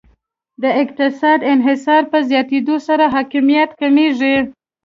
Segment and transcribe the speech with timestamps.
[0.61, 4.35] د اقتصادي انحصار په زیاتیدو سره حاکمیت کمیږي